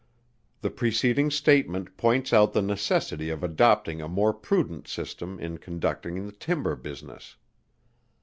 [0.61, 6.25] The preceding statement points out the necessity of adopting a more prudent system in conducting
[6.25, 7.35] the timber business.